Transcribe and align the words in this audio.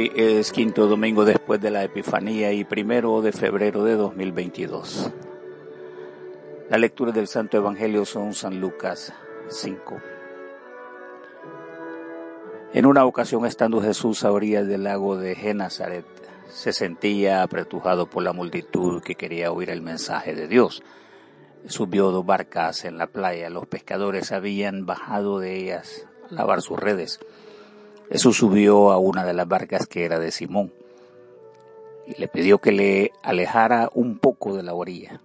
Es 0.00 0.52
quinto 0.52 0.86
domingo 0.86 1.24
después 1.24 1.60
de 1.60 1.72
la 1.72 1.82
Epifanía 1.82 2.52
y 2.52 2.62
primero 2.62 3.20
de 3.20 3.32
febrero 3.32 3.82
de 3.82 3.96
2022. 3.96 5.10
La 6.70 6.78
lectura 6.78 7.10
del 7.10 7.26
Santo 7.26 7.56
Evangelio 7.56 8.04
son 8.04 8.32
San 8.32 8.60
Lucas 8.60 9.12
5. 9.48 10.00
En 12.74 12.86
una 12.86 13.04
ocasión 13.06 13.44
estando 13.44 13.82
Jesús 13.82 14.22
a 14.22 14.30
orillas 14.30 14.68
del 14.68 14.84
lago 14.84 15.16
de 15.16 15.34
Genazaret, 15.34 16.06
se 16.48 16.72
sentía 16.72 17.42
apretujado 17.42 18.08
por 18.08 18.22
la 18.22 18.32
multitud 18.32 19.02
que 19.02 19.16
quería 19.16 19.50
oír 19.50 19.68
el 19.68 19.82
mensaje 19.82 20.32
de 20.32 20.46
Dios. 20.46 20.84
Subió 21.66 22.12
dos 22.12 22.24
barcas 22.24 22.84
en 22.84 22.98
la 22.98 23.08
playa, 23.08 23.50
los 23.50 23.66
pescadores 23.66 24.30
habían 24.30 24.86
bajado 24.86 25.40
de 25.40 25.56
ellas 25.56 26.06
a 26.30 26.34
lavar 26.34 26.62
sus 26.62 26.78
redes. 26.78 27.18
Jesús 28.10 28.38
subió 28.38 28.90
a 28.90 28.98
una 28.98 29.24
de 29.26 29.34
las 29.34 29.46
barcas 29.46 29.86
que 29.86 30.04
era 30.04 30.18
de 30.18 30.30
Simón 30.30 30.72
y 32.06 32.18
le 32.18 32.26
pidió 32.26 32.58
que 32.58 32.72
le 32.72 33.12
alejara 33.22 33.90
un 33.92 34.18
poco 34.18 34.56
de 34.56 34.62
la 34.62 34.72
orilla. 34.72 35.20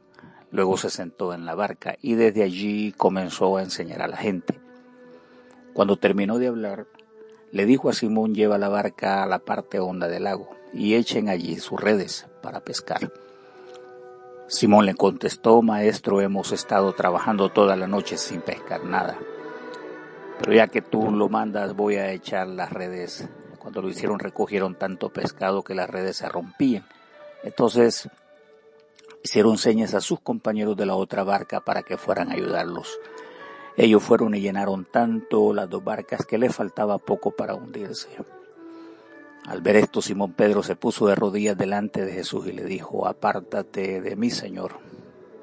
Luego 0.52 0.76
se 0.76 0.90
sentó 0.90 1.34
en 1.34 1.46
la 1.46 1.56
barca 1.56 1.96
y 2.02 2.16
desde 2.16 2.44
allí 2.44 2.92
comenzó 2.92 3.56
a 3.56 3.64
enseñar 3.64 4.02
a 4.02 4.08
la 4.08 4.18
gente. 4.18 4.60
Cuando 5.74 5.96
terminó 5.96 6.40
de 6.40 6.48
hablar, 6.48 6.86
le 7.52 7.66
dijo 7.66 7.90
a 7.90 7.94
Simón 7.94 8.36
lleva 8.36 8.58
la 8.58 8.68
barca 8.68 9.24
a 9.24 9.28
la 9.28 9.40
parte 9.40 9.80
honda 9.80 10.10
del 10.10 10.26
lago 10.26 10.50
y 10.74 10.96
echen 10.96 11.30
allí 11.30 11.56
sus 11.60 11.80
redes 11.80 12.28
para 12.42 12.60
pescar. 12.60 13.14
Simón 14.48 14.86
le 14.86 14.94
contestó, 14.94 15.62
Maestro, 15.62 16.20
hemos 16.20 16.52
estado 16.52 16.92
trabajando 16.94 17.50
toda 17.50 17.78
la 17.78 17.88
noche 17.88 18.18
sin 18.18 18.42
pescar 18.42 18.84
nada 18.84 19.18
pero 20.40 20.54
ya 20.54 20.68
que 20.68 20.82
tú 20.82 21.12
lo 21.12 21.30
mandas, 21.30 21.76
voy 21.76 21.96
a 21.96 22.12
echar 22.12 22.48
las 22.48 22.72
redes. 22.72 23.28
Cuando 23.60 23.82
lo 23.82 23.90
hicieron, 23.90 24.20
recogieron 24.20 24.76
tanto 24.76 25.10
pescado 25.10 25.64
que 25.64 25.76
las 25.76 25.90
redes 25.90 26.18
se 26.18 26.28
rompían. 26.28 26.86
Entonces, 27.44 28.10
hicieron 29.24 29.58
señas 29.58 29.94
a 29.94 30.02
sus 30.02 30.20
compañeros 30.20 30.76
de 30.76 30.86
la 30.86 30.96
otra 30.96 31.24
barca 31.24 31.62
para 31.62 31.84
que 31.84 31.98
fueran 31.98 32.30
a 32.30 32.34
ayudarlos. 32.34 33.00
Ellos 33.78 34.04
fueron 34.04 34.36
y 34.36 34.42
llenaron 34.42 34.86
tanto 34.86 35.54
las 35.54 35.70
dos 35.70 35.84
barcas 35.84 36.26
que 36.26 36.38
le 36.38 36.50
faltaba 36.50 36.98
poco 36.98 37.32
para 37.32 37.56
hundirse. 37.56 38.10
Al 39.48 39.62
ver 39.62 39.78
esto, 39.78 40.02
Simón 40.02 40.34
Pedro 40.34 40.64
se 40.64 40.76
puso 40.76 41.08
de 41.08 41.16
rodillas 41.16 41.58
delante 41.58 42.06
de 42.06 42.14
Jesús 42.14 42.48
y 42.48 42.52
le 42.52 42.64
dijo, 42.64 43.08
apártate 43.08 44.00
de 44.00 44.16
mí, 44.16 44.30
Señor, 44.30 44.74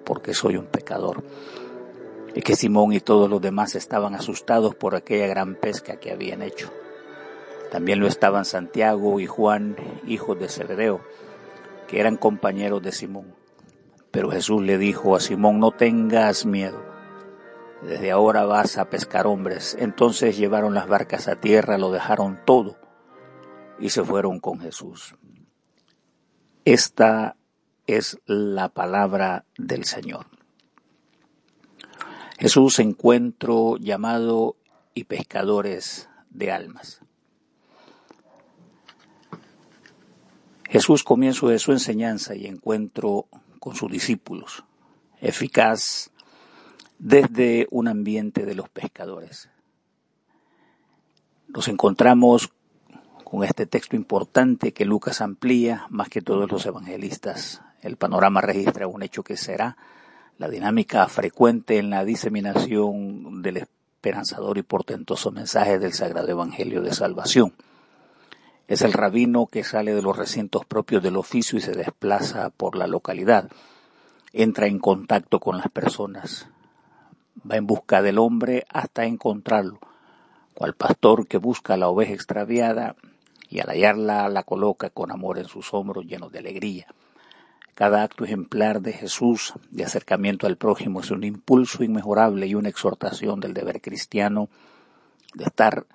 porque 0.05 0.33
soy 0.33 0.57
un 0.57 0.67
pecador 0.67 1.23
y 2.35 2.43
que 2.43 2.57
Simón 2.57 2.93
y 2.93 3.01
todos 3.01 3.29
los 3.29 3.41
demás 3.41 3.75
estaban 3.75 4.15
asustados 4.15 4.75
por 4.75 4.95
aquella 4.95 5.27
gran 5.27 5.55
pesca 5.55 5.97
que 5.97 6.13
habían 6.13 6.43
hecho. 6.43 6.73
También 7.71 8.01
lo 8.01 8.07
estaban 8.07 8.45
Santiago 8.45 9.21
y 9.21 9.27
Juan, 9.27 9.77
hijos 10.07 10.39
de 10.39 10.49
Zebedeo, 10.49 11.01
que 11.87 12.01
eran 12.01 12.17
compañeros 12.17 12.83
de 12.83 12.93
Simón. 12.93 13.35
Pero 14.11 14.31
Jesús 14.31 14.63
le 14.63 14.79
dijo 14.79 15.15
a 15.15 15.21
Simón, 15.21 15.61
no 15.61 15.71
tengas 15.71 16.47
miedo, 16.47 16.83
desde 17.83 18.11
ahora 18.11 18.45
vas 18.45 18.77
a 18.77 18.91
pescar 18.91 19.27
hombres. 19.27 19.77
Entonces 19.79 20.37
llevaron 20.37 20.75
las 20.75 20.89
barcas 20.89 21.29
a 21.29 21.37
tierra, 21.37 21.79
lo 21.79 21.91
dejaron 21.91 22.41
todo 22.45 22.77
y 23.79 23.91
se 23.91 24.05
fueron 24.05 24.41
con 24.41 24.61
Jesús. 24.61 25.17
Esta 26.65 27.37
es 27.87 28.19
la 28.27 28.69
palabra 28.69 29.47
del 29.57 29.85
Señor. 29.85 30.27
Jesús 32.41 32.79
encuentro 32.79 33.77
llamado 33.77 34.57
y 34.95 35.05
pescadores 35.05 36.09
de 36.31 36.51
almas. 36.51 37.03
Jesús 40.67 41.05
comienzo 41.05 41.49
de 41.49 41.59
su 41.59 41.73
enseñanza 41.73 42.35
y 42.35 42.47
encuentro 42.47 43.27
con 43.59 43.77
sus 43.77 43.93
discípulos, 43.93 44.65
eficaz 45.21 46.13
desde 46.99 47.69
un 47.71 47.89
ambiente 47.89 48.47
de 48.47 48.55
los 48.55 48.71
pescadores. 48.71 49.51
Nos 51.47 51.69
encontramos 51.69 52.53
con 53.23 53.45
este 53.45 53.67
texto 53.67 53.97
importante 53.97 54.73
que 54.73 54.87
Lucas 54.87 55.21
amplía 55.21 55.85
más 55.91 56.09
que 56.09 56.23
todos 56.23 56.51
los 56.51 56.65
evangelistas. 56.65 57.61
El 57.83 57.99
panorama 57.99 58.41
registra 58.41 58.87
un 58.87 59.03
hecho 59.03 59.23
que 59.23 59.37
será 59.37 59.77
la 60.41 60.49
dinámica 60.49 61.07
frecuente 61.07 61.77
en 61.77 61.91
la 61.91 62.03
diseminación 62.03 63.43
del 63.43 63.59
esperanzador 63.59 64.57
y 64.57 64.63
portentoso 64.63 65.31
mensaje 65.31 65.79
del 65.79 65.93
Sagrado 65.93 66.29
Evangelio 66.29 66.81
de 66.81 66.95
Salvación. 66.95 67.53
Es 68.67 68.81
el 68.81 68.95
rabino 68.95 69.49
que 69.49 69.65
sale 69.65 69.95
de 69.95 70.01
los 70.01 70.17
recintos 70.17 70.65
propios 70.65 71.03
del 71.03 71.19
oficio 71.19 71.59
y 71.59 71.61
se 71.61 71.73
desplaza 71.73 72.49
por 72.49 72.75
la 72.75 72.87
localidad. 72.87 73.51
Entra 74.33 74.67
en 74.67 74.79
contacto 74.79 75.41
con 75.41 75.59
las 75.59 75.69
personas. 75.69 76.49
Va 77.49 77.57
en 77.57 77.67
busca 77.67 78.01
del 78.01 78.19
hombre 78.19 78.65
hasta 78.71 79.05
encontrarlo. 79.05 79.79
Cual 80.55 80.73
pastor 80.73 81.27
que 81.27 81.37
busca 81.37 81.75
a 81.75 81.77
la 81.77 81.89
oveja 81.89 82.15
extraviada 82.15 82.97
y 83.51 83.61
al 83.61 83.69
hallarla 83.69 84.31
la 84.31 84.45
coloca 84.45 84.89
con 84.89 85.13
amor 85.13 85.39
en 85.39 85.49
sus 85.49 85.75
hombros 85.75 86.07
llenos 86.07 86.33
de 86.33 86.39
alegría. 86.39 86.87
Cada 87.81 88.03
acto 88.03 88.27
ejemplar 88.27 88.83
de 88.83 88.93
Jesús 88.93 89.55
de 89.71 89.85
acercamiento 89.85 90.47
al 90.47 90.59
prójimo 90.59 91.01
es 91.01 91.11
un 91.11 91.25
impulso 91.25 91.83
inmejorable 91.83 92.47
y 92.47 92.55
una 92.55 92.69
exhortación 92.69 93.41
del 93.41 93.55
deber 93.55 93.81
cristiano 93.81 94.51
de 95.33 95.45
estar 95.45 95.87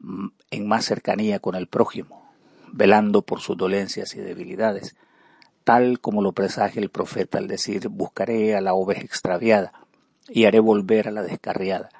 mm, 0.00 0.26
en 0.50 0.66
más 0.66 0.86
cercanía 0.86 1.38
con 1.38 1.54
el 1.54 1.68
prójimo, 1.68 2.34
velando 2.72 3.22
por 3.22 3.38
sus 3.38 3.56
dolencias 3.56 4.16
y 4.16 4.18
debilidades, 4.18 4.96
tal 5.62 6.00
como 6.00 6.20
lo 6.20 6.32
presagia 6.32 6.82
el 6.82 6.90
profeta 6.90 7.38
al 7.38 7.46
decir, 7.46 7.86
buscaré 7.90 8.56
a 8.56 8.60
la 8.60 8.74
oveja 8.74 9.02
extraviada 9.02 9.72
y 10.28 10.46
haré 10.46 10.58
volver 10.58 11.06
a 11.06 11.12
la 11.12 11.22
descarriada. 11.22 11.90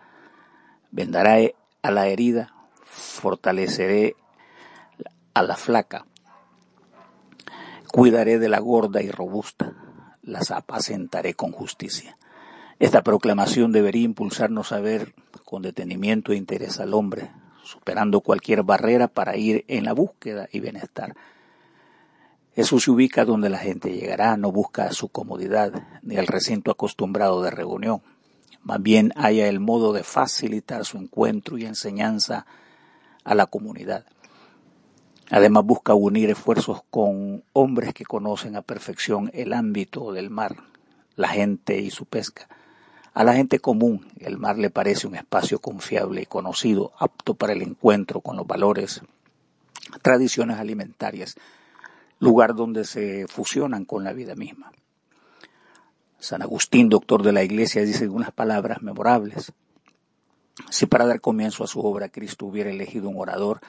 Vendaré 0.91 1.55
a 1.83 1.93
la 1.93 2.09
herida, 2.09 2.53
fortaleceré 2.85 4.17
a 5.35 5.45
la 5.45 5.55
flaca, 5.55 6.05
Cuidaré 7.93 8.39
de 8.39 8.49
la 8.49 8.61
gorda 8.61 9.03
y 9.03 9.11
robusta, 9.11 9.75
las 10.23 10.53
apacentaré 10.53 11.35
con 11.35 11.51
justicia. 11.51 12.17
Esta 12.79 13.03
proclamación 13.03 13.73
debería 13.73 14.05
impulsarnos 14.05 14.71
a 14.71 14.79
ver 14.79 15.13
con 15.45 15.63
detenimiento 15.63 16.33
e 16.33 16.37
interés 16.37 16.79
al 16.79 16.95
hombre, 16.95 17.33
superando 17.65 18.21
cualquier 18.21 18.63
barrera 18.63 19.09
para 19.09 19.37
ir 19.37 19.65
en 19.67 19.85
la 19.85 19.93
búsqueda 19.93 20.49
y 20.53 20.61
bienestar. 20.61 21.17
Jesús 22.55 22.85
se 22.85 22.93
ubica 22.93 23.25
donde 23.25 23.51
la 23.51 23.59
gente 23.59 23.93
llegará, 23.93 24.37
no 24.37 24.53
busca 24.53 24.93
su 24.93 25.09
comodidad 25.09 25.73
ni 26.03 26.17
el 26.17 26.29
recinto 26.29 26.71
acostumbrado 26.71 27.43
de 27.43 27.51
reunión. 27.51 28.03
Más 28.63 28.81
bien 28.81 29.13
haya 29.17 29.49
el 29.49 29.59
modo 29.59 29.93
de 29.93 30.05
facilitar 30.05 30.85
su 30.85 30.97
encuentro 30.97 31.59
y 31.59 31.67
enseñanza 31.67 32.47
a 33.25 33.35
la 33.35 33.47
comunidad. 33.47 34.07
Además 35.31 35.65
busca 35.65 35.95
unir 35.95 36.29
esfuerzos 36.31 36.83
con 36.91 37.45
hombres 37.53 37.95
que 37.95 38.05
conocen 38.05 38.57
a 38.57 38.63
perfección 38.63 39.31
el 39.33 39.53
ámbito 39.53 40.13
del 40.13 40.29
mar, 40.29 40.57
la 41.15 41.29
gente 41.29 41.79
y 41.79 41.91
su 41.91 42.05
pesca. 42.05 42.49
A 43.15 43.23
la 43.23 43.35
gente 43.35 43.61
común 43.61 44.07
el 44.19 44.39
mar 44.39 44.59
le 44.59 44.71
parece 44.71 45.07
un 45.07 45.15
espacio 45.15 45.61
confiable 45.61 46.23
y 46.23 46.27
conocido, 46.27 46.93
apto 46.99 47.35
para 47.35 47.53
el 47.53 47.63
encuentro 47.63 48.21
con 48.21 48.37
los 48.37 48.47
valores, 48.47 49.03
tradiciones 50.03 50.59
alimentarias, 50.59 51.37
lugar 52.19 52.55
donde 52.55 52.85
se 52.85 53.27
fusionan 53.29 53.85
con 53.85 54.03
la 54.03 54.13
vida 54.13 54.35
misma. 54.35 54.73
San 56.19 56.43
Agustín, 56.43 56.89
doctor 56.89 57.23
de 57.23 57.33
la 57.33 57.45
Iglesia, 57.45 57.83
dice 57.83 58.09
unas 58.09 58.33
palabras 58.33 58.83
memorables. 58.83 59.53
Si 60.71 60.87
para 60.87 61.07
dar 61.07 61.21
comienzo 61.21 61.65
a 61.65 61.69
su 61.69 61.81
obra 61.81 62.11
Cristo 62.11 62.47
hubiera 62.47 62.71
elegido 62.71 63.09
un 63.09 63.19
orador, 63.19 63.61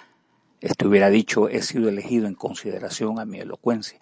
este 0.62 0.88
hubiera 0.88 1.10
dicho, 1.10 1.50
he 1.50 1.64
sido 1.64 1.90
elegido 1.90 2.28
en 2.28 2.36
consideración 2.36 3.20
a 3.20 3.26
mi 3.26 3.40
elocuencia. 3.40 4.00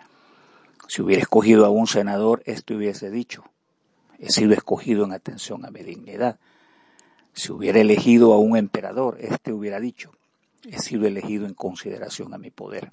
Si 0.90 1.02
hubiera 1.02 1.22
escogido 1.22 1.66
a 1.66 1.70
un 1.70 1.88
senador, 1.88 2.44
este 2.46 2.76
hubiese 2.76 3.10
dicho, 3.10 3.46
he 4.18 4.30
sido 4.30 4.54
escogido 4.54 5.06
en 5.06 5.14
atención 5.14 5.66
a 5.66 5.72
mi 5.72 5.84
dignidad. 5.84 6.38
Si 7.32 7.54
hubiera 7.54 7.80
elegido 7.80 8.34
a 8.34 8.40
un 8.40 8.58
emperador, 8.58 9.18
este 9.22 9.54
hubiera 9.54 9.80
dicho, 9.80 10.12
he 10.70 10.80
sido 10.80 11.08
elegido 11.08 11.46
en 11.46 11.54
consideración 11.54 12.34
a 12.34 12.38
mi 12.38 12.52
poder. 12.52 12.92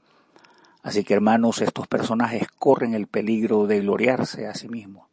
Así 0.82 1.02
que 1.02 1.14
hermanos, 1.14 1.60
estos 1.60 1.88
personajes 1.88 2.46
corren 2.60 2.94
el 2.94 3.08
peligro 3.08 3.66
de 3.66 3.80
gloriarse 3.80 4.46
a 4.46 4.54
sí 4.54 4.68
mismos. 4.68 5.08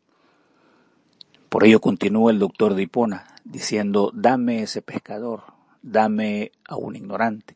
Por 1.49 1.63
ello 1.63 1.81
continúa 1.81 2.29
el 2.29 2.37
doctor 2.37 2.75
de 2.75 2.83
Hipona 2.83 3.25
diciendo, 3.43 4.11
dame 4.13 4.61
ese 4.61 4.83
pescador, 4.83 5.41
dame 5.81 6.51
a 6.67 6.75
un 6.75 6.95
ignorante 6.95 7.55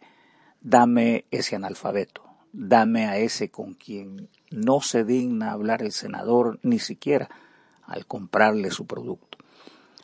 dame 0.67 1.23
ese 1.31 1.55
analfabeto, 1.55 2.23
dame 2.51 3.05
a 3.05 3.17
ese 3.17 3.49
con 3.49 3.73
quien 3.73 4.27
no 4.51 4.81
se 4.81 5.05
digna 5.05 5.53
hablar 5.53 5.81
el 5.81 5.93
senador 5.93 6.59
ni 6.61 6.77
siquiera 6.77 7.29
al 7.83 8.05
comprarle 8.05 8.69
su 8.71 8.85
producto. 8.85 9.37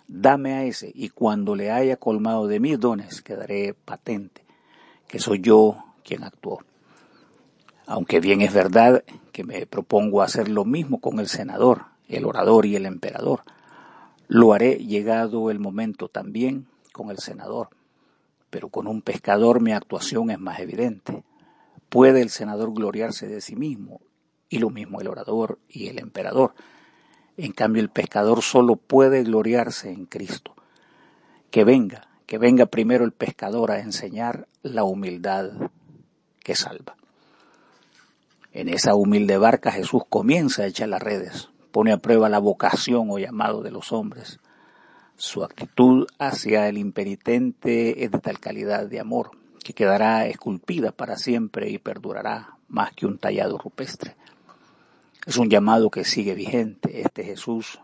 Dame 0.07 0.54
a 0.54 0.63
ese 0.63 0.89
y 0.95 1.10
cuando 1.10 1.56
le 1.56 1.69
haya 1.69 1.98
colmado 1.98 2.48
de 2.48 2.62
mis 2.62 2.80
dones 2.80 3.21
quedaré 3.21 3.74
patente 3.74 4.45
que 5.06 5.19
soy 5.19 5.42
yo 5.42 5.83
quien 6.01 6.24
actuó. 6.24 6.60
Aunque 7.86 8.21
bien 8.21 8.39
es 8.39 8.54
verdad 8.54 9.04
que 9.33 9.44
me 9.44 9.65
propongo 9.65 10.21
hacer 10.21 10.48
lo 10.48 10.63
mismo 10.63 11.01
con 11.01 11.19
el 11.19 11.27
senador, 11.27 11.88
el 12.07 12.24
orador 12.24 12.65
y 12.65 12.77
el 12.77 12.86
emperador, 12.86 13.42
lo 14.30 14.54
haré 14.54 14.77
llegado 14.77 15.51
el 15.51 15.60
momento 15.60 16.07
también 16.07 16.68
con 16.94 17.12
el 17.12 17.18
senador. 17.18 17.68
Pero 18.54 18.70
con 18.70 18.86
un 18.88 19.02
pescador 19.02 19.62
mi 19.62 19.72
actuación 19.72 20.30
es 20.30 20.38
más 20.40 20.60
evidente. 20.60 21.24
Puede 21.90 22.22
el 22.22 22.30
senador 22.30 22.72
gloriarse 22.72 23.28
de 23.28 23.42
sí 23.42 23.56
mismo, 23.56 24.00
y 24.48 24.60
lo 24.60 24.70
mismo 24.70 25.02
el 25.02 25.08
orador 25.08 25.58
y 25.68 25.88
el 25.88 25.98
emperador. 25.98 26.54
En 27.36 27.52
cambio, 27.52 27.82
el 27.82 27.90
pescador 27.90 28.44
solo 28.44 28.76
puede 28.76 29.24
gloriarse 29.24 29.90
en 29.90 30.06
Cristo. 30.06 30.54
Que 31.50 31.64
venga, 31.64 32.08
que 32.28 32.38
venga 32.38 32.68
primero 32.68 33.06
el 33.06 33.12
pescador 33.12 33.72
a 33.72 33.80
enseñar 33.80 34.48
la 34.62 34.84
humildad 34.84 35.50
que 36.44 36.54
salva. 36.54 36.96
En 38.52 38.70
esa 38.70 38.94
humilde 38.94 39.40
barca 39.40 39.72
Jesús 39.72 40.04
comienza 40.08 40.62
a 40.62 40.68
echar 40.68 40.90
las 40.90 41.02
redes, 41.02 41.50
pone 41.72 41.92
a 41.92 41.98
prueba 41.98 42.30
la 42.30 42.38
vocación 42.38 43.10
o 43.10 43.18
llamado 43.18 43.64
de 43.64 43.72
los 43.72 43.92
hombres. 43.92 44.40
Su 45.15 45.44
actitud 45.44 46.07
hacia 46.18 46.68
el 46.68 46.77
impenitente 46.77 48.04
es 48.04 48.12
de 48.12 48.19
tal 48.19 48.39
calidad 48.39 48.88
de 48.88 49.00
amor 49.00 49.31
que 49.63 49.74
quedará 49.74 50.27
esculpida 50.27 50.92
para 50.92 51.18
siempre 51.18 51.69
y 51.69 51.77
perdurará 51.77 52.57
más 52.68 52.92
que 52.94 53.06
un 53.06 53.18
tallado 53.18 53.57
rupestre. 53.57 54.15
Es 55.25 55.38
un 55.38 55.50
llamado 55.50 55.89
que 55.89 56.04
sigue 56.04 56.33
vigente, 56.33 57.01
este 57.01 57.24
Jesús 57.24 57.80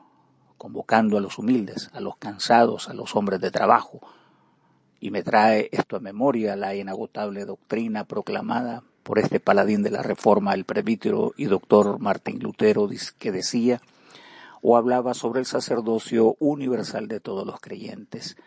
convocando 0.57 1.17
a 1.17 1.21
los 1.21 1.39
humildes, 1.39 1.89
a 1.93 2.01
los 2.01 2.17
cansados, 2.17 2.89
a 2.89 2.93
los 2.93 3.15
hombres 3.15 3.39
de 3.39 3.51
trabajo. 3.51 4.01
Y 4.99 5.11
me 5.11 5.23
trae 5.23 5.69
esto 5.71 5.95
a 5.95 6.01
memoria 6.01 6.57
la 6.57 6.75
inagotable 6.75 7.45
doctrina 7.45 8.03
proclamada 8.03 8.83
por 9.03 9.19
este 9.19 9.39
paladín 9.39 9.83
de 9.83 9.91
la 9.91 10.03
Reforma, 10.03 10.53
el 10.53 10.65
presbítero 10.65 11.33
y 11.37 11.45
doctor 11.45 11.99
Martín 11.99 12.39
Lutero, 12.39 12.89
que 13.17 13.31
decía 13.31 13.81
o 14.61 14.77
hablaba 14.77 15.13
sobre 15.13 15.39
el 15.39 15.45
sacerdocio 15.45 16.35
universal 16.39 17.07
de 17.07 17.19
todos 17.19 17.45
los 17.45 17.59
creyentes. 17.59 18.37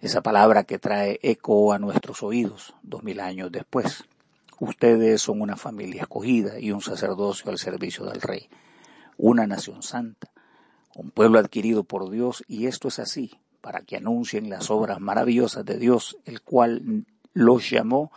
Esa 0.00 0.22
palabra 0.22 0.64
que 0.64 0.78
trae 0.78 1.18
eco 1.22 1.72
a 1.72 1.78
nuestros 1.78 2.22
oídos 2.22 2.74
dos 2.82 3.02
mil 3.02 3.20
años 3.20 3.50
después. 3.50 4.04
Ustedes 4.60 5.22
son 5.22 5.40
una 5.40 5.56
familia 5.56 6.02
escogida 6.02 6.58
y 6.58 6.72
un 6.72 6.80
sacerdocio 6.80 7.50
al 7.50 7.58
servicio 7.58 8.04
del 8.06 8.20
Rey, 8.20 8.48
una 9.16 9.46
nación 9.46 9.82
santa, 9.82 10.32
un 10.96 11.10
pueblo 11.10 11.38
adquirido 11.38 11.84
por 11.84 12.10
Dios, 12.10 12.42
y 12.48 12.66
esto 12.66 12.88
es 12.88 12.98
así, 12.98 13.38
para 13.60 13.82
que 13.82 13.96
anuncien 13.96 14.50
las 14.50 14.70
obras 14.70 15.00
maravillosas 15.00 15.64
de 15.64 15.78
Dios, 15.78 16.16
el 16.24 16.42
cual 16.42 17.04
los 17.34 17.70
llamó 17.70 18.10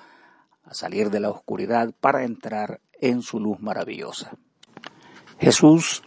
a 0.63 0.73
salir 0.73 1.11
de 1.11 1.19
la 1.19 1.29
oscuridad 1.29 1.93
para 1.99 2.23
entrar 2.23 2.81
en 2.99 3.21
su 3.21 3.39
luz 3.39 3.59
maravillosa. 3.59 4.31
Jesús 5.39 6.03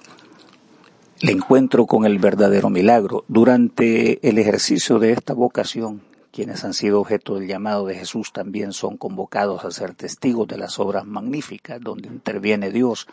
le 1.25 1.33
encuentro 1.33 1.87
con 1.87 2.05
el 2.05 2.19
verdadero 2.19 2.69
milagro. 2.69 3.25
Durante 3.29 4.29
el 4.29 4.37
ejercicio 4.37 4.99
de 4.99 5.13
esta 5.13 5.33
vocación, 5.33 6.03
quienes 6.31 6.65
han 6.65 6.75
sido 6.75 7.01
objeto 7.01 7.37
del 7.37 7.49
llamado 7.49 7.87
de 7.87 7.95
Jesús 7.95 8.31
también 8.31 8.75
son 8.75 8.99
convocados 8.99 9.65
a 9.65 9.71
ser 9.71 9.95
testigos 9.95 10.47
de 10.47 10.59
las 10.59 10.79
obras 10.79 11.07
magníficas 11.07 11.81
donde 11.81 12.09
interviene 12.09 12.71
Dios 12.71 13.07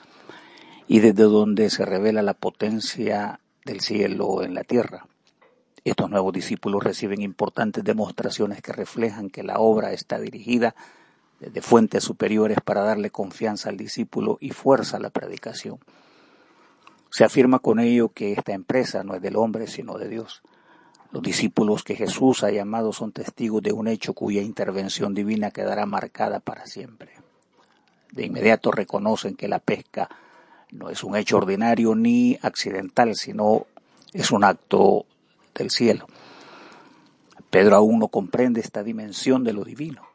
y 0.89 0.99
desde 0.99 1.23
donde 1.23 1.69
se 1.69 1.85
revela 1.85 2.21
la 2.21 2.33
potencia 2.33 3.39
del 3.63 3.79
cielo 3.79 4.43
en 4.43 4.55
la 4.55 4.65
tierra. 4.65 5.07
Estos 5.85 6.09
nuevos 6.09 6.33
discípulos 6.33 6.83
reciben 6.83 7.21
importantes 7.21 7.81
demostraciones 7.81 8.61
que 8.61 8.73
reflejan 8.73 9.29
que 9.29 9.43
la 9.43 9.59
obra 9.59 9.93
está 9.93 10.19
dirigida 10.19 10.75
de 11.39 11.61
fuentes 11.61 12.03
superiores 12.03 12.57
para 12.59 12.83
darle 12.83 13.09
confianza 13.09 13.69
al 13.69 13.77
discípulo 13.77 14.37
y 14.41 14.49
fuerza 14.49 14.97
a 14.97 14.99
la 14.99 15.11
predicación. 15.11 15.79
Se 17.11 17.23
afirma 17.23 17.59
con 17.59 17.79
ello 17.79 18.09
que 18.09 18.33
esta 18.33 18.53
empresa 18.53 19.03
no 19.03 19.13
es 19.13 19.21
del 19.21 19.35
hombre, 19.35 19.67
sino 19.67 19.97
de 19.97 20.07
Dios. 20.07 20.41
Los 21.11 21.21
discípulos 21.21 21.83
que 21.83 21.95
Jesús 21.95 22.43
ha 22.43 22.51
llamado 22.51 22.93
son 22.93 23.11
testigos 23.11 23.61
de 23.61 23.73
un 23.73 23.87
hecho 23.87 24.13
cuya 24.13 24.41
intervención 24.41 25.13
divina 25.13 25.51
quedará 25.51 25.85
marcada 25.85 26.39
para 26.39 26.65
siempre. 26.65 27.11
De 28.11 28.25
inmediato 28.25 28.71
reconocen 28.71 29.35
que 29.35 29.47
la 29.47 29.59
pesca 29.59 30.09
no 30.71 30.89
es 30.89 31.03
un 31.03 31.15
hecho 31.15 31.37
ordinario 31.37 31.93
ni 31.95 32.39
accidental, 32.41 33.15
sino 33.15 33.67
es 34.13 34.31
un 34.31 34.43
acto 34.43 35.05
del 35.53 35.69
cielo. 35.69 36.07
Pedro 37.49 37.75
aún 37.75 37.99
no 37.99 38.07
comprende 38.07 38.61
esta 38.61 38.81
dimensión 38.81 39.43
de 39.43 39.53
lo 39.53 39.63
divino 39.65 40.11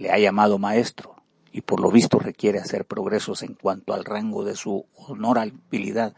le 0.00 0.10
ha 0.10 0.18
llamado 0.18 0.58
maestro 0.58 1.14
y 1.52 1.62
por 1.62 1.80
lo 1.80 1.90
visto 1.90 2.18
requiere 2.18 2.58
hacer 2.58 2.84
progresos 2.84 3.42
en 3.42 3.54
cuanto 3.54 3.92
al 3.92 4.04
rango 4.04 4.44
de 4.44 4.54
su 4.54 4.86
honorabilidad, 4.96 6.14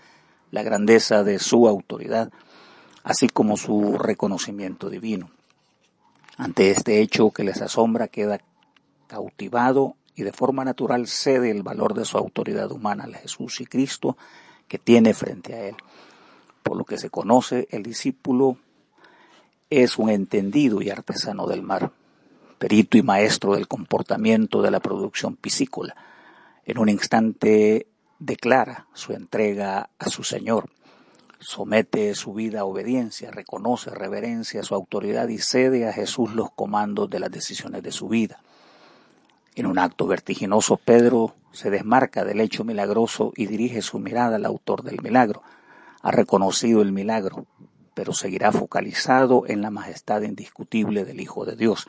la 0.51 0.63
grandeza 0.63 1.25
de 1.25 1.39
su 1.39 1.67
autoridad, 1.69 2.31
así 3.03 3.29
como 3.29 3.57
su 3.57 3.99
reconocimiento 3.99 4.91
divino. 4.91 5.31
Ante 6.37 6.71
este 6.71 7.01
hecho 7.01 7.31
que 7.31 7.45
les 7.45 7.63
asombra 7.63 8.09
queda 8.09 8.41
cautivado 9.07 9.97
y 10.15 10.23
de 10.23 10.33
forma 10.33 10.65
natural 10.65 11.07
cede 11.07 11.51
el 11.51 11.63
valor 11.63 11.95
de 11.95 12.05
su 12.05 12.19
autoridad 12.19 12.71
humana 12.71 13.05
a 13.05 13.19
Jesús 13.19 13.61
y 13.61 13.67
Cristo 13.67 14.17
que 14.69 14.79
tiene 14.79 15.15
frente 15.15 15.55
a 15.55 15.69
él. 15.69 15.77
Por 16.63 16.77
lo 16.77 16.85
que 16.85 16.99
se 16.99 17.11
conoce, 17.11 17.69
el 17.71 17.83
discípulo 17.83 18.57
es 19.71 19.99
un 19.99 20.11
entendido 20.11 20.83
y 20.83 20.91
artesano 20.91 21.47
del 21.47 21.63
mar 21.63 21.91
perito 22.63 22.97
y 22.97 23.03
maestro 23.03 23.55
del 23.55 23.67
comportamiento 23.67 24.63
de 24.63 24.71
la 24.71 24.79
producción 24.79 25.35
piscícola. 25.35 25.97
En 26.65 26.79
un 26.79 26.89
instante 26.89 27.89
declara 28.21 28.87
su 28.95 29.13
entrega 29.15 29.91
a 29.99 30.09
su 30.09 30.23
Señor, 30.23 30.71
somete 31.41 32.15
su 32.15 32.35
vida 32.35 32.61
a 32.61 32.65
obediencia, 32.65 33.33
reconoce, 33.33 33.91
reverencia 33.91 34.63
su 34.63 34.77
autoridad 34.77 35.27
y 35.27 35.39
cede 35.39 35.89
a 35.89 35.93
Jesús 35.93 36.37
los 36.37 36.53
comandos 36.53 37.11
de 37.11 37.19
las 37.19 37.33
decisiones 37.33 37.83
de 37.83 37.91
su 37.91 38.07
vida. 38.07 38.39
En 39.57 39.67
un 39.67 39.81
acto 39.81 40.07
vertiginoso, 40.07 40.77
Pedro 40.77 41.35
se 41.51 41.69
desmarca 41.69 42.25
del 42.25 42.41
hecho 42.41 42.63
milagroso 42.63 43.33
y 43.35 43.47
dirige 43.47 43.83
su 43.83 43.99
mirada 43.99 44.37
al 44.37 44.45
autor 44.45 44.85
del 44.85 45.03
milagro. 45.03 45.43
Ha 46.01 46.13
reconocido 46.13 46.81
el 46.81 46.93
milagro, 46.93 47.45
pero 47.95 48.13
seguirá 48.13 48.53
focalizado 48.53 49.49
en 49.49 49.63
la 49.63 49.73
majestad 49.73 50.23
indiscutible 50.23 51.05
del 51.05 51.21
Hijo 51.21 51.45
de 51.45 51.57
Dios 51.57 51.89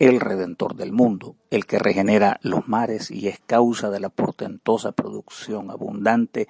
el 0.00 0.18
Redentor 0.18 0.76
del 0.76 0.92
mundo, 0.92 1.36
el 1.50 1.66
que 1.66 1.78
regenera 1.78 2.40
los 2.42 2.66
mares 2.66 3.10
y 3.10 3.28
es 3.28 3.38
causa 3.46 3.90
de 3.90 4.00
la 4.00 4.08
portentosa 4.08 4.92
producción 4.92 5.70
abundante 5.70 6.48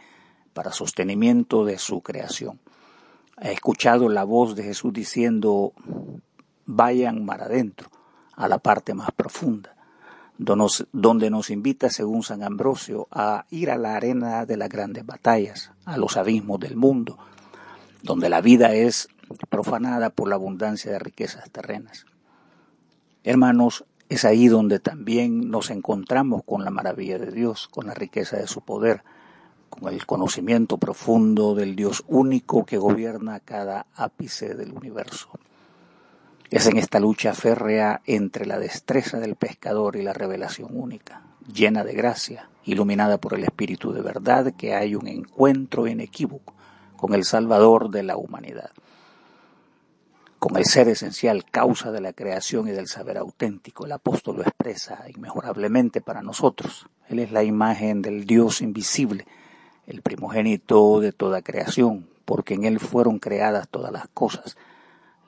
para 0.53 0.73
sostenimiento 0.73 1.65
de 1.65 1.77
su 1.79 2.01
creación. 2.01 2.61
Ha 3.37 3.51
escuchado 3.51 4.09
la 4.09 4.23
voz 4.23 4.55
de 4.55 4.63
Jesús 4.63 4.93
diciendo, 4.93 5.73
vayan 6.65 7.25
mar 7.25 7.43
adentro, 7.43 7.91
a 8.37 8.47
la 8.47 8.59
parte 8.59 8.95
más 8.95 9.11
profunda, 9.11 9.75
donde 10.39 11.29
nos 11.29 11.51
invita, 11.51 11.91
según 11.91 12.23
San 12.23 12.45
Ambrosio, 12.45 13.09
a 13.11 13.47
ir 13.51 13.73
a 13.73 13.77
la 13.77 13.97
arena 13.97 14.47
de 14.47 14.57
las 14.57 14.69
grandes 14.69 15.05
batallas, 15.05 15.73
a 15.85 15.97
los 15.97 16.17
abismos 16.17 16.61
del 16.61 16.77
mundo, 16.77 17.19
donde 18.03 18.31
la 18.31 18.41
vida 18.41 18.75
es 18.75 19.09
profanada 19.49 20.11
por 20.11 20.29
la 20.29 20.37
abundancia 20.37 20.93
de 20.93 21.01
riquezas 21.01 21.51
terrenas. 21.51 22.07
Hermanos, 23.23 23.85
es 24.09 24.25
ahí 24.25 24.49
donde 24.49 24.81
también 24.81 25.51
nos 25.51 25.69
encontramos 25.71 26.43
con 26.43 26.65
la 26.65 26.71
maravilla 26.71 27.19
de 27.19 27.31
Dios, 27.31 27.69
con 27.69 27.87
la 27.87 27.93
riqueza 27.93 28.39
de 28.39 28.47
su 28.47 28.63
poder, 28.63 29.05
con 29.69 29.93
el 29.93 30.07
conocimiento 30.07 30.79
profundo 30.79 31.55
del 31.55 31.77
Dios 31.77 32.03
único 32.09 32.65
que 32.65 32.79
gobierna 32.79 33.39
cada 33.41 33.87
ápice 33.95 34.55
del 34.55 34.73
universo. 34.73 35.29
Es 36.49 36.67
en 36.67 36.79
esta 36.79 36.99
lucha 36.99 37.35
férrea 37.35 38.01
entre 38.07 38.47
la 38.47 38.59
destreza 38.59 39.21
del 39.21 39.37
pescador 39.37 39.97
y 39.97 40.03
la 40.03 40.15
revelación 40.15 40.71
única, 40.73 41.23
llena 41.53 41.85
de 41.85 41.93
gracia, 41.93 42.49
iluminada 42.65 43.19
por 43.19 43.35
el 43.35 43.45
Espíritu 43.45 43.93
de 43.93 44.01
verdad, 44.01 44.55
que 44.57 44.75
hay 44.75 44.95
un 44.95 45.07
encuentro 45.07 45.87
inequívoco 45.87 46.55
con 46.97 47.13
el 47.13 47.25
Salvador 47.25 47.91
de 47.91 48.03
la 48.03 48.17
humanidad 48.17 48.71
con 50.41 50.57
el 50.57 50.65
ser 50.65 50.89
esencial, 50.89 51.45
causa 51.45 51.93
de 51.93 52.01
la 52.01 52.15
creación 52.15 52.67
y 52.67 52.73
del 52.73 52.89
saber 52.89 53.19
auténtico. 53.19 53.85
El 53.85 53.93
apóstol 53.93 54.37
lo 54.37 54.43
expresa 54.43 55.05
inmejorablemente 55.15 56.01
para 56.01 56.23
nosotros. 56.23 56.87
Él 57.11 57.19
es 57.19 57.31
la 57.31 57.45
imagen 57.45 58.01
del 58.01 58.25
Dios 58.25 58.63
invisible, 58.63 59.27
el 59.87 60.01
primogénito 60.01 60.99
de 61.01 61.13
toda 61.13 61.43
creación, 61.43 62.09
porque 62.25 62.55
en 62.55 62.65
Él 62.65 62.81
fueron 62.81 63.19
creadas 63.19 63.69
todas 63.69 63.93
las 63.93 64.09
cosas, 64.09 64.57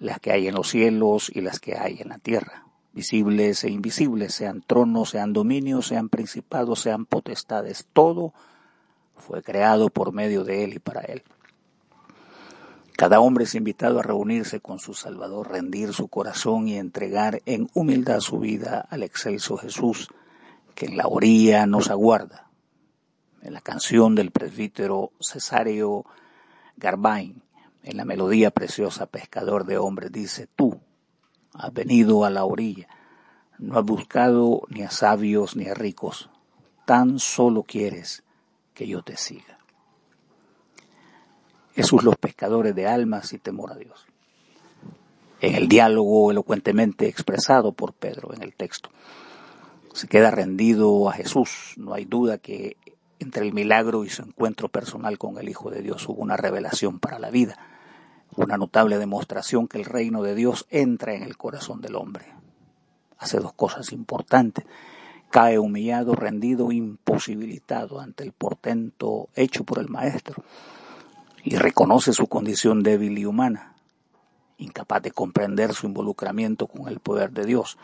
las 0.01 0.19
que 0.19 0.33
hay 0.33 0.49
en 0.49 0.55
los 0.55 0.71
cielos 0.71 1.31
y 1.33 1.43
las 1.43 1.61
que 1.61 1.77
hay 1.77 1.99
en 2.01 2.09
la 2.09 2.19
tierra, 2.19 2.65
visibles 2.95 3.65
e 3.65 3.71
invisibles, 3.71 4.33
sean 4.33 4.63
tronos, 4.67 5.11
sean 5.11 5.35
dominios, 5.35 5.89
sean 5.89 6.09
principados, 6.09 6.81
sean 6.81 7.05
potestades, 7.05 7.87
todo 7.93 8.33
fue 9.15 9.43
creado 9.43 9.91
por 9.91 10.13
medio 10.13 10.43
de 10.43 10.65
Él 10.65 10.73
y 10.73 10.79
para 10.79 11.03
Él. 11.03 11.23
Cada 13.03 13.19
hombre 13.19 13.43
es 13.43 13.57
invitado 13.57 13.99
a 13.99 14.05
reunirse 14.05 14.61
con 14.61 14.79
su 14.79 14.95
Salvador, 14.95 15.51
rendir 15.51 15.93
su 15.93 16.07
corazón 16.07 16.69
y 16.69 16.77
entregar 16.77 17.43
en 17.47 17.69
humildad 17.75 18.21
su 18.21 18.39
vida 18.39 18.87
al 18.91 19.03
excelso 19.03 19.57
Jesús, 19.57 20.09
que 20.77 20.87
en 20.87 20.97
la 20.97 21.09
orilla 21.09 21.67
nos 21.67 21.91
aguarda. 21.91 22.49
En 23.43 23.55
la 23.55 23.61
canción 23.61 24.15
del 24.15 24.31
presbítero 24.31 25.11
Cesario 25.19 26.05
Garbain, 26.77 27.43
en 27.83 27.97
la 27.97 28.05
melodía 28.05 28.53
preciosa 28.53 29.07
Pescador 29.07 29.67
de 29.67 29.79
Hombres, 29.79 30.13
dice, 30.13 30.47
tú 30.55 30.79
has 31.55 31.73
venido 31.73 32.25
a 32.25 32.31
la 32.31 32.45
orilla, 32.45 32.87
no 33.59 33.81
has 33.81 33.85
buscado 33.85 34.63
ni 34.69 34.85
a 34.85 34.93
sabios 34.93 35.57
ni 35.57 35.67
a 35.67 35.75
ricos, 35.75 36.31
tan 36.87 37.19
solo 37.19 37.65
quieres 37.65 38.23
que 38.75 38.87
yo 38.87 39.03
te 39.03 39.17
siga. 39.17 39.52
Jesús 41.75 42.05
los 42.05 42.17
pescadores 42.17 42.75
de 42.75 42.87
almas 42.87 43.33
y 43.33 43.39
temor 43.39 43.73
a 43.73 43.77
Dios. 43.77 44.07
En 45.41 45.55
el 45.55 45.69
diálogo 45.69 46.31
elocuentemente 46.31 47.09
expresado 47.09 47.73
por 47.73 47.95
Pedro 47.95 48.33
en 48.35 48.43
el 48.43 48.55
texto, 48.55 48.91
se 49.93 50.07
queda 50.07 50.31
rendido 50.31 51.09
a 51.09 51.15
Jesús. 51.15 51.75
No 51.77 51.95
hay 51.95 52.05
duda 52.05 52.39
que 52.39 52.77
entre 53.19 53.45
el 53.45 53.53
milagro 53.53 54.05
y 54.05 54.11
su 54.11 54.23
encuentro 54.23 54.69
personal 54.69 55.19
con 55.19 55.39
el 55.39 55.49
Hijo 55.49 55.71
de 55.71 55.83
Dios 55.83 56.09
hubo 56.09 56.23
una 56.23 56.37
revelación 56.37 56.99
para 56.99 57.19
la 57.19 57.31
vida, 57.31 57.57
una 58.37 58.57
notable 58.57 58.99
demostración 58.99 59.69
que 59.69 59.79
el 59.79 59.85
reino 59.85 60.23
de 60.23 60.35
Dios 60.35 60.67
entra 60.71 61.15
en 61.15 61.23
el 61.23 61.37
corazón 61.37 61.81
del 61.81 61.97
hombre. 61.97 62.27
Hace 63.19 63.39
dos 63.39 63.53
cosas 63.53 63.93
importantes. 63.93 64.65
Cae 65.31 65.59
humillado, 65.59 66.15
rendido, 66.15 66.73
imposibilitado 66.73 68.01
ante 68.01 68.23
el 68.23 68.33
portento 68.33 69.29
hecho 69.35 69.65
por 69.65 69.79
el 69.79 69.89
Maestro 69.89 70.45
y 71.43 71.57
reconoce 71.57 72.13
su 72.13 72.27
condición 72.27 72.83
débil 72.83 73.19
y 73.19 73.25
humana, 73.25 73.75
incapaz 74.59 75.03
de 75.03 75.11
comprender 75.11 75.75
su 75.75 75.87
involucramiento 75.87 76.67
con 76.67 76.89
el 76.89 77.01
poder 77.01 77.33
de 77.33 77.45
Dios. 77.45 77.79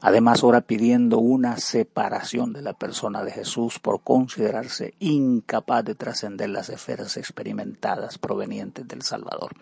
Además, 0.00 0.44
ora 0.44 0.60
pidiendo 0.60 1.18
una 1.18 1.56
separación 1.56 2.52
de 2.52 2.60
la 2.60 2.74
persona 2.74 3.24
de 3.24 3.30
Jesús 3.30 3.78
por 3.78 4.02
considerarse 4.02 4.94
incapaz 4.98 5.84
de 5.84 5.94
trascender 5.94 6.50
las 6.50 6.68
esferas 6.68 7.16
experimentadas 7.16 8.18
provenientes 8.18 8.86
del 8.86 9.00
Salvador. 9.00 9.52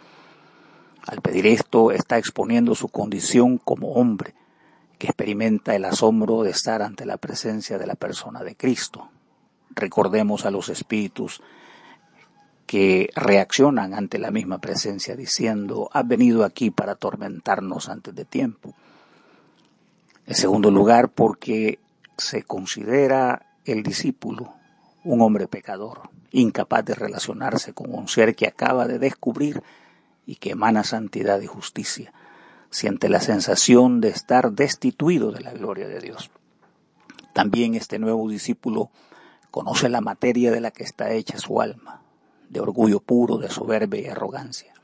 Al 1.07 1.21
pedir 1.21 1.47
esto, 1.47 1.93
está 1.93 2.19
exponiendo 2.19 2.75
su 2.75 2.89
condición 2.89 3.59
como 3.59 3.93
hombre, 3.93 4.35
que 4.99 5.09
experimenta 5.09 5.77
el 5.77 5.85
asombro 5.85 6.43
de 6.43 6.51
estar 6.51 6.83
ante 6.83 7.07
la 7.07 7.19
presencia 7.19 7.79
de 7.79 7.87
la 7.87 7.95
persona 7.95 8.43
de 8.43 8.57
Cristo. 8.57 9.11
Recordemos 9.71 10.45
a 10.45 10.51
los 10.51 10.69
espíritus 10.69 11.41
que 12.73 13.11
reaccionan 13.15 13.93
ante 13.93 14.19
la 14.19 14.31
misma 14.31 14.57
presencia 14.57 15.15
diciendo, 15.15 15.91
has 15.93 16.09
venido 16.09 16.43
aquí 16.43 16.71
para 16.71 16.93
atormentarnos 16.93 17.91
antes 17.91 18.15
de 18.15 18.25
tiempo. 18.25 18.75
En 20.27 20.35
segundo 20.35 20.71
lugar, 20.71 21.11
porque 21.11 21.81
se 22.17 22.45
considera 22.45 23.45
el 23.67 23.83
discípulo 23.83 24.55
un 25.05 25.21
hombre 25.21 25.49
pecador, 25.49 26.09
incapaz 26.31 26.83
de 26.87 26.95
relacionarse 26.95 27.75
con 27.75 27.93
un 27.93 28.09
ser 28.09 28.35
que 28.35 28.47
acaba 28.47 28.89
de 28.89 28.99
descubrir 28.99 29.63
y 30.25 30.37
que 30.37 30.53
emana 30.53 30.83
santidad 30.83 31.43
y 31.43 31.47
justicia. 31.47 32.15
Siente 32.71 33.11
la 33.11 33.21
sensación 33.21 34.01
de 34.01 34.09
estar 34.09 34.51
destituido 34.51 35.31
de 35.31 35.43
la 35.43 35.53
gloria 35.53 35.89
de 35.89 36.01
Dios. 36.01 36.31
También 37.35 37.75
este 37.75 37.99
nuevo 37.99 38.31
discípulo 38.31 38.91
conoce 39.51 39.91
la 39.91 40.01
materia 40.01 40.51
de 40.51 40.63
la 40.63 40.71
que 40.71 40.85
está 40.85 41.13
hecha 41.13 41.37
su 41.37 41.61
alma, 41.61 42.02
de 42.53 42.61
orgullo 42.61 43.01
puro, 43.01 43.39
de 43.39 43.49
soberbia 43.49 44.01
y 44.03 44.07
arrogancia. 44.07 44.75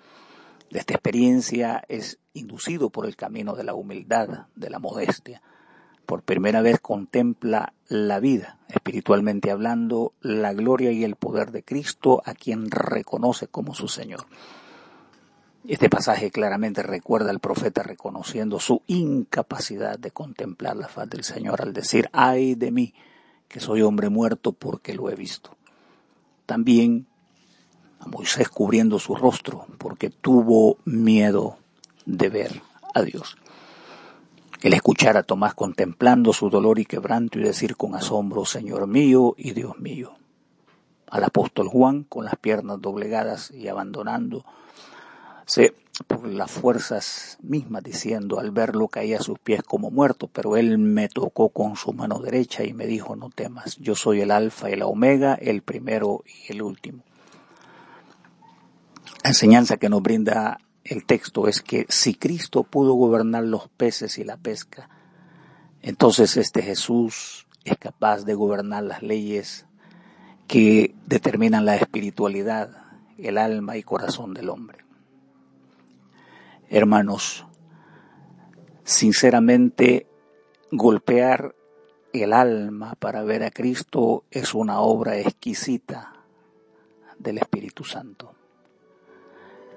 De 0.71 0.79
esta 0.79 0.95
experiencia 0.95 1.85
es 1.89 2.19
inducido 2.33 2.89
por 2.89 3.05
el 3.05 3.15
camino 3.15 3.55
de 3.55 3.65
la 3.65 3.75
humildad, 3.75 4.47
de 4.57 4.71
la 4.71 4.79
modestia. 4.79 5.43
Por 6.07 6.23
primera 6.23 6.63
vez 6.63 6.81
contempla 6.81 7.75
la 7.89 8.21
vida, 8.21 8.59
espiritualmente 8.69 9.51
hablando, 9.51 10.15
la 10.23 10.55
gloria 10.55 10.93
y 10.93 11.05
el 11.05 11.17
poder 11.17 11.53
de 11.53 11.63
Cristo 11.63 12.23
a 12.25 12.33
quien 12.33 12.71
reconoce 12.71 13.49
como 13.49 13.75
su 13.75 13.89
Señor. 13.89 14.25
Este 15.67 15.91
pasaje 15.91 16.31
claramente 16.31 16.83
recuerda 16.83 17.29
al 17.29 17.41
profeta 17.41 17.83
reconociendo 17.83 18.59
su 18.61 18.81
incapacidad 18.87 19.99
de 19.99 20.11
contemplar 20.11 20.77
la 20.77 20.89
faz 20.89 21.11
del 21.11 21.25
Señor 21.25 21.61
al 21.61 21.75
decir, 21.75 22.09
ay 22.13 22.55
de 22.55 22.71
mí, 22.71 22.95
que 23.47 23.61
soy 23.61 23.83
hombre 23.83 24.09
muerto 24.09 24.53
porque 24.53 24.95
lo 24.95 25.11
he 25.11 25.15
visto. 25.15 25.59
También 26.47 27.08
a 28.01 28.09
Moisés 28.09 28.49
cubriendo 28.49 28.99
su 28.99 29.15
rostro 29.15 29.67
porque 29.79 30.11
tuvo 30.11 30.79
miedo 30.85 31.59
de 32.07 32.29
ver 32.29 32.63
a 32.95 33.03
Dios. 33.03 33.37
El 34.61 34.75
escuchar 34.75 35.17
a 35.17 35.23
Tomás 35.23 35.55
contemplando 35.55 36.33
su 36.33 36.51
dolor 36.51 36.81
y 36.81 36.85
quebranto 36.85 37.39
y 37.39 37.45
decir 37.45 37.77
con 37.77 37.95
asombro, 37.95 38.45
Señor 38.45 38.89
mío 38.89 39.35
y 39.39 39.53
Dios 39.53 39.79
mío. 39.79 40.15
Al 41.07 41.23
apóstol 41.23 41.69
Juan 41.69 42.03
con 42.03 42.25
las 42.25 42.35
piernas 42.37 42.81
doblegadas 42.81 43.53
y 43.53 43.69
abandonándose 43.69 44.45
por 46.09 46.27
las 46.27 46.51
fuerzas 46.51 47.39
mismas, 47.41 47.85
diciendo, 47.85 48.41
al 48.41 48.51
verlo 48.51 48.89
caía 48.89 49.19
a 49.19 49.23
sus 49.23 49.39
pies 49.39 49.63
como 49.63 49.93
muerto, 49.93 50.29
pero 50.33 50.57
él 50.57 50.77
me 50.79 51.09
tocó 51.09 51.51
con 51.51 51.77
su 51.77 51.93
mano 51.93 52.19
derecha 52.19 52.65
y 52.65 52.75
me 52.75 52.87
dijo, 52.87 53.15
no 53.15 53.31
temas, 53.31 53.77
yo 53.77 53.95
soy 53.95 54.23
el 54.23 54.33
alfa 54.33 54.71
y 54.71 54.77
la 54.77 54.87
omega, 54.87 55.35
el 55.35 55.63
primero 55.63 56.25
y 56.27 56.53
el 56.53 56.63
último. 56.63 57.05
La 59.23 59.31
enseñanza 59.31 59.79
que 59.79 59.89
nos 59.89 60.03
brinda 60.03 60.61
el 60.85 61.05
texto 61.05 61.49
es 61.49 61.61
que 61.61 61.87
si 61.89 62.15
Cristo 62.15 62.63
pudo 62.63 62.95
gobernar 62.95 63.45
los 63.45 63.69
peces 63.69 64.17
y 64.19 64.25
la 64.25 64.37
pesca, 64.37 64.89
entonces 65.83 66.37
este 66.37 66.63
Jesús 66.63 67.47
es 67.65 67.77
capaz 67.79 68.25
de 68.25 68.35
gobernar 68.35 68.85
las 68.85 69.03
leyes 69.03 69.67
que 70.47 70.95
determinan 71.07 71.67
la 71.67 71.77
espiritualidad, 71.77 72.85
el 73.19 73.39
alma 73.39 73.77
y 73.77 73.83
corazón 73.83 74.35
del 74.35 74.49
hombre. 74.49 74.79
Hermanos, 76.71 77.45
sinceramente, 78.85 80.07
golpear 80.71 81.57
el 82.13 82.33
alma 82.33 82.95
para 82.95 83.25
ver 83.25 83.43
a 83.43 83.51
Cristo 83.51 84.25
es 84.31 84.55
una 84.55 84.81
obra 84.81 85.19
exquisita 85.19 86.13
del 87.19 87.39
Espíritu 87.39 87.85
Santo 87.85 88.39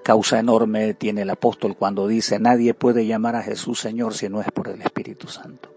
causa 0.02 0.38
enorme 0.38 0.94
tiene 0.94 1.22
el 1.22 1.30
apóstol 1.30 1.76
cuando 1.76 2.06
dice, 2.06 2.38
nadie 2.38 2.74
puede 2.74 3.06
llamar 3.06 3.36
a 3.36 3.42
Jesús 3.42 3.80
Señor 3.80 4.14
si 4.14 4.28
no 4.28 4.40
es 4.40 4.50
por 4.50 4.68
el 4.68 4.82
Espíritu 4.82 5.28
Santo. 5.28 5.72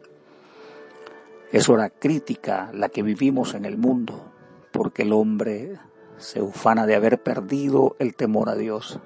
Es 1.52 1.70
hora 1.70 1.90
crítica 1.90 2.72
la 2.74 2.90
que 2.90 3.04
vivimos 3.04 3.54
en 3.54 3.66
el 3.66 3.78
mundo, 3.78 4.32
porque 4.72 5.04
el 5.04 5.14
hombre 5.14 5.80
se 6.18 6.42
ufana 6.42 6.86
de 6.86 6.96
haber 6.96 7.22
perdido 7.22 7.96
el 8.00 8.16
temor 8.16 8.50
a 8.50 8.56
Dios, 8.56 9.00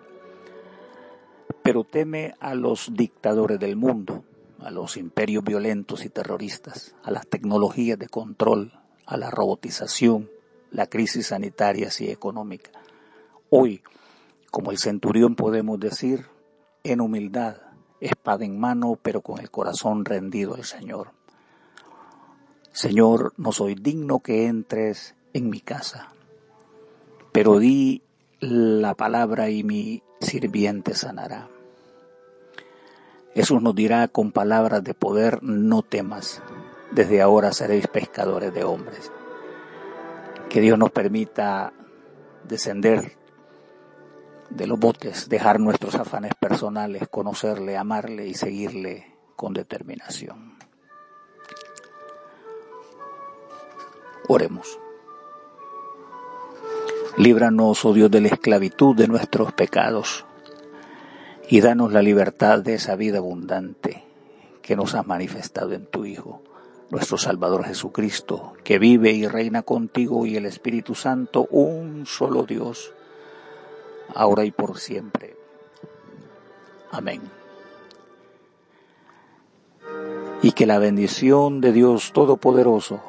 pero 1.62 1.84
teme 1.84 2.36
a 2.40 2.56
los 2.56 2.94
dictadores 2.94 3.60
del 3.60 3.76
mundo, 3.76 4.24
a 4.60 4.72
los 4.72 4.98
imperios 4.98 5.44
violentos 5.44 6.06
y 6.06 6.10
terroristas, 6.10 6.96
a 7.04 7.12
las 7.12 7.28
tecnologías 7.28 8.00
de 8.00 8.08
control, 8.08 8.74
a 9.06 9.18
la 9.18 9.30
robotización, 9.30 10.30
la 10.72 10.88
crisis 10.88 11.28
sanitaria 11.28 11.90
y 12.00 12.10
económica. 12.10 12.72
Hoy, 13.50 13.82
como 14.50 14.72
el 14.72 14.78
centurión 14.78 15.36
podemos 15.36 15.80
decir, 15.80 16.28
en 16.84 17.02
humildad, 17.02 17.58
espada 18.00 18.46
en 18.46 18.60
mano, 18.60 18.98
pero 19.02 19.22
con 19.22 19.40
el 19.40 19.52
corazón 19.52 20.06
rendido 20.06 20.56
al 20.56 20.64
Señor. 20.64 21.12
Señor, 22.72 23.34
no 23.38 23.52
soy 23.52 23.76
digno 23.76 24.20
que 24.20 24.48
entres 24.48 25.16
en 25.34 25.50
mi 25.50 25.60
casa, 25.60 26.10
pero 27.32 27.60
di 27.60 28.04
la 28.40 28.94
palabra 28.94 29.50
y 29.50 29.64
mi 29.64 30.04
sirviente 30.22 30.96
sanará. 30.96 31.50
Jesús 33.34 33.62
nos 33.62 33.76
dirá 33.76 34.08
con 34.08 34.32
palabras 34.32 34.84
de 34.84 34.94
poder, 34.94 35.44
no 35.44 35.82
temas, 35.82 36.42
desde 36.92 37.22
ahora 37.22 37.52
seréis 37.52 37.88
pescadores 37.88 38.54
de 38.54 38.64
hombres. 38.64 39.12
Que 40.50 40.62
Dios 40.62 40.80
nos 40.80 40.92
permita 40.92 41.74
descender 42.48 43.19
de 44.50 44.68
los 44.68 44.80
botes, 44.80 45.30
dejar 45.30 45.60
nuestros 45.60 45.96
afanes 45.96 46.34
personales, 46.36 47.08
conocerle, 47.08 47.78
amarle 47.78 48.28
y 48.28 48.34
seguirle 48.34 49.16
con 49.36 49.54
determinación. 49.54 50.58
Oremos. 54.28 54.80
Líbranos, 57.18 57.84
oh 57.86 57.94
Dios, 57.94 58.12
de 58.12 58.22
la 58.22 58.30
esclavitud 58.30 58.96
de 58.96 59.08
nuestros 59.08 59.52
pecados 59.54 60.26
y 61.48 61.62
danos 61.62 61.92
la 61.92 62.02
libertad 62.02 62.60
de 62.60 62.76
esa 62.76 62.96
vida 62.96 63.18
abundante 63.18 64.04
que 64.62 64.76
nos 64.76 64.94
has 64.94 65.06
manifestado 65.06 65.74
en 65.74 65.88
tu 65.88 66.06
Hijo, 66.06 66.44
nuestro 66.92 67.18
Salvador 67.18 67.66
Jesucristo, 67.66 68.54
que 68.64 68.78
vive 68.78 69.12
y 69.12 69.28
reina 69.28 69.64
contigo 69.64 70.26
y 70.26 70.38
el 70.38 70.46
Espíritu 70.46 70.96
Santo, 70.96 71.48
un 71.50 72.06
solo 72.06 72.44
Dios 72.44 72.94
ahora 74.16 74.46
y 74.46 74.52
por 74.52 74.78
siempre. 74.78 75.36
Amén. 76.92 77.22
y 80.42 80.54
que 80.54 80.66
la 80.66 80.80
bendición 80.80 81.60
de 81.60 81.74
Dios 81.74 82.14
Todopoderoso, 82.14 83.02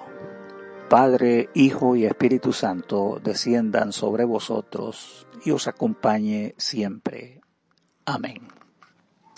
Padre, 0.88 1.48
Hijo 1.54 1.94
y 1.94 2.04
Espíritu 2.04 2.52
Santo 2.52 3.20
desciendan 3.22 3.92
sobre 3.92 4.24
vosotros 4.24 5.26
y 5.44 5.52
os 5.52 5.68
acompañe 5.68 6.54
siempre. 6.58 7.40
Amén. 8.04 8.59